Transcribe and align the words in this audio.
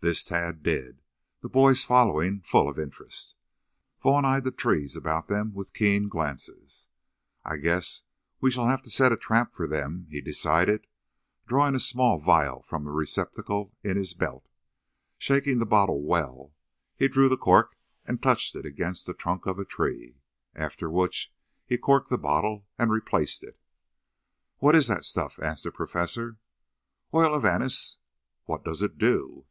This 0.00 0.22
Tad 0.22 0.62
did, 0.62 1.00
the 1.40 1.48
boys 1.48 1.82
following, 1.82 2.42
full 2.42 2.68
of 2.68 2.78
interest. 2.78 3.34
Vaughn 4.02 4.26
eyed 4.26 4.44
the 4.44 4.50
trees 4.50 4.96
about 4.96 5.28
them 5.28 5.54
with 5.54 5.72
keen 5.72 6.10
glances. 6.10 6.88
"I 7.42 7.56
guess 7.56 8.02
we 8.38 8.50
shall 8.50 8.66
have 8.66 8.82
to 8.82 8.90
set 8.90 9.12
a 9.14 9.16
trap 9.16 9.54
for 9.54 9.66
them," 9.66 10.06
he 10.10 10.20
decided, 10.20 10.86
drawing 11.46 11.74
a 11.74 11.80
small 11.80 12.18
vial 12.20 12.60
from 12.60 12.86
a 12.86 12.90
receptacle 12.92 13.74
in 13.82 13.96
his 13.96 14.12
belt. 14.12 14.46
Shaking 15.16 15.58
the 15.58 15.64
bottle 15.64 16.02
well 16.02 16.52
he 16.94 17.08
drew 17.08 17.30
the 17.30 17.38
cork 17.38 17.78
and 18.04 18.22
touched 18.22 18.54
it 18.54 18.66
against 18.66 19.06
the 19.06 19.14
trunk 19.14 19.46
of 19.46 19.58
a 19.58 19.64
tree, 19.64 20.18
after 20.54 20.90
which 20.90 21.32
he 21.64 21.78
corked 21.78 22.10
the 22.10 22.18
bottle 22.18 22.66
and 22.78 22.90
replaced 22.90 23.42
it. 23.42 23.58
"What 24.58 24.74
is 24.74 24.86
that 24.88 25.06
stuff?" 25.06 25.38
asked 25.38 25.64
the 25.64 25.72
Professor. 25.72 26.36
"Oil 27.14 27.34
of 27.34 27.46
anise." 27.46 27.96
"What 28.44 28.66
does 28.66 28.82
it 28.82 28.98
do?" 28.98 29.46